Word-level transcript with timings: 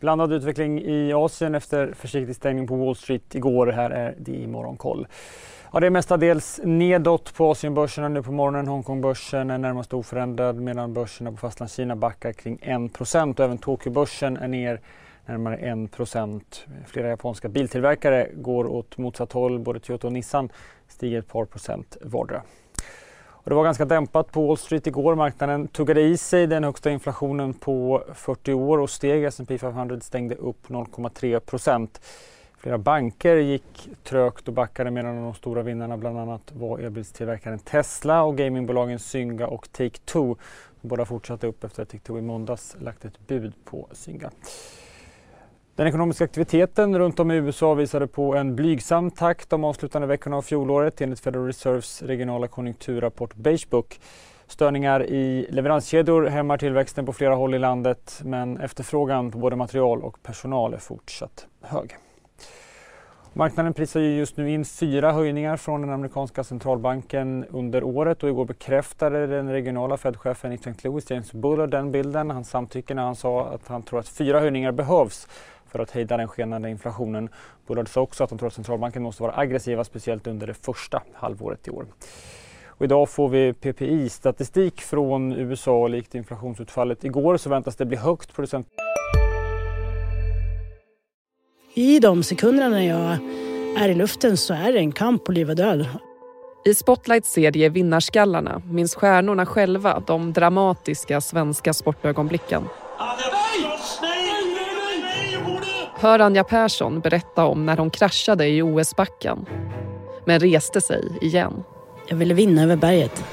Blandad 0.00 0.32
utveckling 0.32 0.82
i 0.82 1.12
Asien 1.12 1.54
efter 1.54 1.92
försiktig 1.92 2.36
stängning 2.36 2.66
på 2.66 2.76
Wall 2.76 2.96
Street 2.96 3.34
igår. 3.34 3.66
Här 3.66 3.90
är 3.90 4.14
det 4.18 4.32
i 4.32 4.46
Morgonkoll. 4.46 5.06
Ja, 5.72 5.80
det 5.80 5.86
är 5.86 5.90
mestadels 5.90 6.60
nedåt 6.64 7.34
på 7.34 7.50
Asienbörserna 7.50 8.08
nu 8.08 8.22
på 8.22 8.32
morgonen. 8.32 8.66
Hongkongbörsen 8.66 9.50
är 9.50 9.58
närmast 9.58 9.92
oförändrad 9.92 10.56
medan 10.56 10.94
börserna 10.94 11.30
på 11.30 11.36
fastlandskina 11.36 11.96
backar 11.96 12.32
kring 12.32 12.58
1 12.62 13.00
och 13.00 13.40
även 13.40 13.58
Tokyobörsen 13.58 14.36
är 14.36 14.48
ner 14.48 14.80
närmare 15.26 15.56
1% 15.56 16.42
Flera 16.86 17.08
japanska 17.08 17.48
biltillverkare 17.48 18.28
går 18.34 18.66
åt 18.66 18.98
motsatt 18.98 19.32
håll. 19.32 19.58
Både 19.58 19.80
Toyota 19.80 20.06
och 20.06 20.12
Nissan 20.12 20.48
stiger 20.88 21.18
ett 21.18 21.28
par 21.28 21.44
procent 21.44 21.96
vardera. 22.00 22.42
Och 23.48 23.50
det 23.50 23.56
var 23.56 23.64
ganska 23.64 23.84
dämpat 23.84 24.32
på 24.32 24.46
Wall 24.46 24.56
Street 24.56 24.86
igår. 24.86 25.14
Marknaden 25.14 25.68
tuggade 25.68 26.00
i 26.00 26.16
sig 26.16 26.46
den 26.46 26.64
högsta 26.64 26.90
inflationen 26.90 27.54
på 27.54 28.04
40 28.14 28.52
år 28.52 28.78
och 28.78 28.90
steg. 28.90 29.24
S&P 29.24 29.58
500 29.58 30.00
stängde 30.00 30.34
upp 30.34 30.66
0,3% 30.66 31.88
Flera 32.58 32.78
banker 32.78 33.36
gick 33.36 33.88
trögt 34.04 34.48
och 34.48 34.54
backade 34.54 34.90
medan 34.90 35.22
de 35.22 35.34
stora 35.34 35.62
vinnarna 35.62 35.96
bland 35.96 36.18
annat 36.18 36.52
var 36.52 36.78
elbilstillverkaren 36.78 37.58
Tesla 37.58 38.22
och 38.22 38.36
gamingbolagen 38.36 38.98
Zynga 38.98 39.46
och 39.46 39.68
Take-Two. 39.72 40.36
Båda 40.80 41.04
fortsatte 41.04 41.46
upp 41.46 41.64
efter 41.64 41.82
att 41.82 41.92
Take-Two 41.92 42.18
i 42.18 42.22
måndags 42.22 42.76
lagt 42.80 43.04
ett 43.04 43.26
bud 43.26 43.52
på 43.64 43.88
Zynga. 43.92 44.30
Den 45.78 45.86
ekonomiska 45.86 46.24
aktiviteten 46.24 46.98
runt 46.98 47.20
om 47.20 47.30
i 47.30 47.34
USA 47.34 47.74
visade 47.74 48.06
på 48.06 48.34
en 48.34 48.56
blygsam 48.56 49.10
takt 49.10 49.50
de 49.50 49.64
avslutande 49.64 50.06
veckorna 50.06 50.36
av 50.36 50.42
fjolåret 50.42 51.00
enligt 51.00 51.20
Federal 51.20 51.46
Reserves 51.46 52.02
regionala 52.02 52.48
konjunkturrapport 52.48 53.34
Beigebook. 53.34 54.00
Störningar 54.46 55.06
i 55.06 55.46
leveranskedjor 55.50 56.26
hämmar 56.26 56.58
tillväxten 56.58 57.06
på 57.06 57.12
flera 57.12 57.34
håll 57.34 57.54
i 57.54 57.58
landet 57.58 58.20
men 58.24 58.56
efterfrågan 58.56 59.30
på 59.30 59.38
både 59.38 59.56
material 59.56 60.02
och 60.02 60.22
personal 60.22 60.74
är 60.74 60.78
fortsatt 60.78 61.46
hög. 61.62 61.96
Marknaden 63.32 63.74
prisar 63.74 64.00
just 64.00 64.36
nu 64.36 64.50
in 64.50 64.64
fyra 64.64 65.12
höjningar 65.12 65.56
från 65.56 65.80
den 65.80 65.90
amerikanska 65.90 66.44
centralbanken 66.44 67.44
under 67.50 67.84
året 67.84 68.22
och 68.22 68.28
igår 68.28 68.44
bekräftade 68.44 69.26
den 69.26 69.52
regionala 69.52 69.96
Fed-chefen 69.96 70.52
i 70.52 70.54
St. 70.54 70.74
Louis, 70.82 71.10
James 71.10 71.32
Bullard, 71.32 71.70
den 71.70 71.92
bilden. 71.92 72.30
Han 72.30 72.44
samtycker 72.44 72.94
när 72.94 73.02
han 73.02 73.16
sa 73.16 73.46
att 73.46 73.68
han 73.68 73.82
tror 73.82 74.00
att 74.00 74.08
fyra 74.08 74.40
höjningar 74.40 74.72
behövs 74.72 75.28
för 75.70 75.78
att 75.78 75.90
hejda 75.90 76.16
den 76.16 76.28
skenande 76.28 76.70
inflationen. 76.70 77.28
Bullard 77.66 77.88
sa 77.88 78.00
också 78.00 78.24
att 78.24 78.30
han 78.30 78.38
tror 78.38 78.46
att 78.46 78.54
centralbanken 78.54 79.02
måste 79.02 79.22
vara 79.22 79.36
aggressiva, 79.36 79.84
speciellt 79.84 80.26
under 80.26 80.46
det 80.46 80.54
första 80.54 81.02
halvåret 81.14 81.68
i 81.68 81.70
år. 81.70 81.86
Och 82.66 82.84
idag 82.84 83.08
får 83.08 83.28
vi 83.28 83.52
PPI-statistik 83.52 84.80
från 84.80 85.32
USA. 85.32 85.88
Likt 85.88 86.14
inflationsutfallet 86.14 87.04
igår 87.04 87.36
så 87.36 87.50
väntas 87.50 87.76
det 87.76 87.86
bli 87.86 87.96
högt 87.96 88.34
producent... 88.34 88.66
I 91.74 92.00
de 92.00 92.22
sekunderna 92.22 92.68
när 92.68 92.88
jag 92.88 93.18
är 93.84 93.88
i 93.88 93.94
luften 93.94 94.36
så 94.36 94.54
är 94.54 94.72
det 94.72 94.78
en 94.78 94.92
kamp 94.92 95.24
på 95.24 95.32
liv 95.32 95.50
och 95.50 95.56
död. 95.56 95.86
I 96.64 96.74
Spotlights 96.74 97.32
serie 97.32 97.68
Vinnarskallarna 97.68 98.62
minns 98.70 98.94
stjärnorna 98.94 99.46
själva 99.46 100.02
de 100.06 100.32
dramatiska 100.32 101.20
svenska 101.20 101.72
sportögonblicken. 101.72 102.64
Hör 106.00 106.18
Anja 106.18 106.44
Persson 106.44 107.00
berätta 107.00 107.46
om 107.46 107.66
när 107.66 107.76
hon 107.76 107.90
kraschade 107.90 108.48
i 108.48 108.62
OS-backen 108.62 109.46
men 110.24 110.40
reste 110.40 110.80
sig 110.80 111.18
igen. 111.20 111.64
Jag 112.08 112.16
ville 112.16 112.34
vinna 112.34 112.62
över 112.62 112.76
berget. 112.76 113.24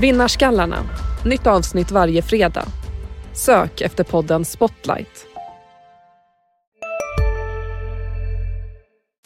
Vinnarskallarna. 0.00 0.76
Nytt 1.24 1.46
avsnitt 1.46 1.90
varje 1.90 2.22
fredag. 2.22 2.64
Sök 3.32 3.80
efter 3.80 4.04
podden 4.04 4.44
Spotlight. 4.44 5.26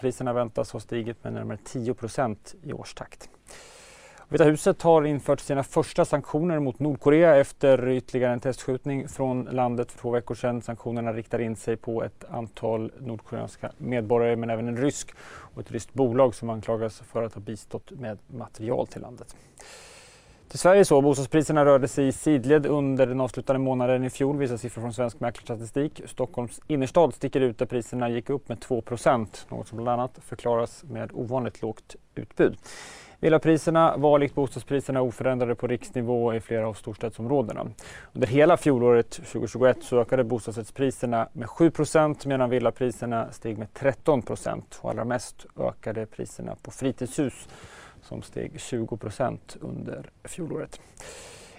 Priserna 0.00 0.33
väntas 0.33 0.72
ha 0.72 0.81
stigit 0.81 1.25
med 1.25 1.33
närmare 1.33 1.59
10 1.65 1.94
i 2.62 2.72
årstakt. 2.72 3.31
Vita 4.31 4.44
huset 4.44 4.83
har 4.83 5.06
infört 5.06 5.41
sina 5.41 5.62
första 5.62 6.05
sanktioner 6.05 6.59
mot 6.59 6.78
Nordkorea 6.78 7.37
efter 7.37 7.89
ytterligare 7.89 8.33
en 8.33 8.41
testskjutning 8.41 9.09
från 9.09 9.44
landet 9.44 9.93
för 9.93 9.99
två 9.99 10.11
veckor 10.11 10.34
sedan. 10.34 10.62
Sanktionerna 10.62 11.12
riktar 11.12 11.39
in 11.39 11.56
sig 11.56 11.77
på 11.77 12.05
ett 12.05 12.25
antal 12.31 12.93
nordkoreanska 13.00 13.72
medborgare 13.78 14.37
men 14.37 14.50
även 14.50 14.69
en 14.69 14.77
rysk 14.77 15.15
och 15.55 15.61
ett 15.61 15.72
ryskt 15.72 15.94
bolag 15.94 16.34
som 16.34 16.50
anklagas 16.50 17.00
för 17.00 17.22
att 17.22 17.34
ha 17.34 17.41
bistått 17.41 17.91
med 17.91 18.19
material 18.27 18.87
till 18.87 19.03
landet. 19.03 19.37
Till 20.49 20.59
Sverige 20.59 20.84
så, 20.84 21.03
bostadspriserna 21.03 21.65
rörde 21.65 21.89
sig 21.89 22.09
i 22.09 22.12
sidled 22.12 22.66
under 22.66 23.06
den 23.06 23.21
avslutande 23.21 23.60
månaden 23.60 24.05
i 24.05 24.10
fjol 24.10 24.39
visar 24.39 24.56
siffror 24.56 24.83
från 24.83 24.93
Svensk 24.93 25.21
Mäklarstatistik. 25.21 26.03
Stockholms 26.06 26.60
innerstad 26.66 27.15
sticker 27.15 27.41
ut 27.41 27.59
där 27.59 27.66
priserna 27.66 28.09
gick 28.09 28.31
upp 28.31 28.49
med 28.49 28.59
2% 28.59 29.27
något 29.49 29.69
som 29.69 29.77
bland 29.78 30.00
annat 30.00 30.19
förklaras 30.22 30.84
med 30.84 31.10
ovanligt 31.12 31.62
lågt 31.62 31.97
utbud. 32.15 32.59
Villapriserna 33.21 33.97
var 33.97 34.19
likt 34.19 34.34
bostadspriserna 34.34 35.01
oförändrade 35.01 35.55
på 35.55 35.67
riksnivå 35.67 36.34
i 36.34 36.41
flera 36.41 36.69
av 36.69 36.75
storstadsområdena. 36.75 37.67
Under 38.12 38.27
hela 38.29 38.56
fjolåret 38.56 39.11
2021 39.11 39.77
så 39.83 40.01
ökade 40.01 40.25
bostadsrättspriserna 40.25 41.28
med 41.33 41.49
7% 41.49 42.28
medan 42.28 42.51
villapriserna 42.51 43.33
steg 43.33 43.59
med 43.59 43.75
13 43.75 44.23
och 44.81 44.91
allra 44.91 45.05
mest 45.05 45.47
ökade 45.57 46.07
priserna 46.07 46.57
på 46.62 46.71
fritidshus 46.71 47.49
som 48.03 48.23
steg 48.23 48.53
20% 48.53 49.39
under 49.61 50.11
fjolåret. 50.25 50.81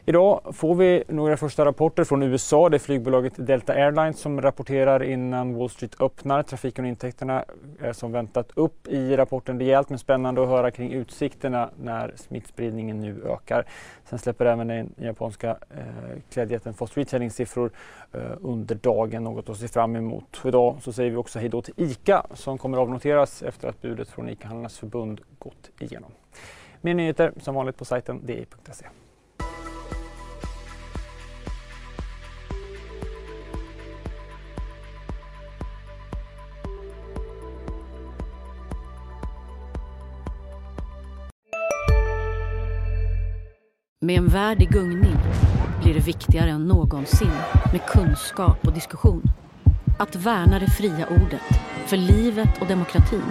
Idag 0.06 0.42
får 0.54 0.76
vi 0.76 1.04
några 1.08 1.38
första 1.38 1.66
rapporter 1.66 2.04
från 2.04 2.24
USA. 2.24 2.70
Det 2.70 2.78
är 2.78 2.80
flygbolaget 2.80 3.34
Delta 3.36 3.74
Airlines 3.74 4.20
som 4.20 4.42
rapporterar 4.42 5.04
innan 5.04 5.56
Wall 5.56 5.70
Street 5.70 6.02
öppnar. 6.02 6.44
Trafiken 6.44 6.86
och 6.86 6.90
intäkterna 6.90 7.46
är 7.80 7.94
som 7.94 8.12
väntat 8.12 8.52
upp 8.56 8.88
i 8.88 9.18
rapporten 9.18 9.60
rejält 9.60 9.90
men 9.90 10.00
spännande 10.00 10.44
att 10.44 10.50
höra 10.50 10.72
kring 10.72 10.94
utsikterna 10.94 11.70
när 11.82 12.14
smittspridningen 12.16 13.00
nu 13.00 13.24
ökar. 13.26 13.66
Sen 14.06 14.20
släpper 14.20 14.46
även 14.46 14.68
den 14.68 14.94
japanska 14.98 15.50
eh, 15.50 16.22
klädjätten 16.32 16.74
Fast 16.74 16.98
Retailing 16.98 17.32
siffror 17.32 17.72
eh, 18.12 18.22
under 18.42 18.76
dagen, 18.76 19.24
något 19.24 19.50
att 19.50 19.58
se 19.58 19.68
fram 19.68 19.96
emot. 19.96 20.42
Idag 20.46 20.78
så 20.82 20.94
säger 20.94 21.12
vi 21.12 21.18
också 21.18 21.40
hej 21.40 21.50
då 21.50 21.62
till 21.62 21.74
ICA 21.78 22.26
som 22.34 22.58
kommer 22.58 22.78
avnoteras 22.78 23.44
efter 23.44 23.68
att 23.68 23.82
budet 23.82 24.10
från 24.10 24.30
ICA-handlarnas 24.30 24.80
förbund 24.80 25.22
gått 25.40 25.70
igenom. 25.80 26.12
Mer 26.82 26.94
nyheter 26.94 27.34
som 27.42 27.56
vanligt 27.56 27.78
på 27.78 27.86
sajten 27.86 28.26
di.se. 28.26 28.86
Med 44.02 44.18
en 44.18 44.28
värld 44.28 44.62
i 44.62 44.66
gungning 44.66 45.16
blir 45.84 45.94
det 45.94 46.00
viktigare 46.00 46.50
än 46.50 46.68
någonsin 46.68 47.32
med 47.72 47.86
kunskap 47.88 48.68
och 48.68 48.74
diskussion. 48.74 49.24
Att 50.00 50.16
värna 50.16 50.60
det 50.60 50.68
fria 50.68 51.08
ordet, 51.08 51.42
för 51.88 51.98
livet 51.98 52.62
och 52.62 52.68
demokratin. 52.68 53.24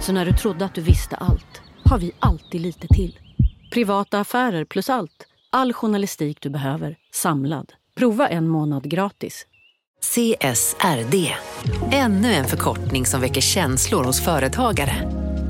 Så 0.00 0.12
när 0.12 0.24
du 0.24 0.32
trodde 0.32 0.64
att 0.64 0.74
du 0.74 0.80
visste 0.80 1.16
allt, 1.16 1.62
har 1.84 1.98
vi 1.98 2.12
alltid 2.18 2.60
lite 2.60 2.86
till. 2.88 3.18
Privata 3.72 4.20
affärer 4.20 4.64
plus 4.64 4.90
allt. 4.90 5.26
All 5.50 5.72
journalistik 5.72 6.40
du 6.40 6.50
behöver, 6.50 6.96
samlad. 7.12 7.72
Prova 7.96 8.28
en 8.28 8.48
månad 8.48 8.90
gratis. 8.90 9.46
CSRD, 10.02 11.34
ännu 11.92 12.32
en 12.32 12.44
förkortning 12.44 13.06
som 13.06 13.20
väcker 13.20 13.40
känslor 13.40 14.04
hos 14.04 14.24
företagare. 14.24 15.23